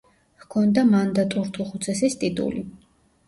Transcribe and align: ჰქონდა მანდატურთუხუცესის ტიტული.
ჰქონდა 0.43 0.83
მანდატურთუხუცესის 0.93 2.17
ტიტული. 2.23 2.65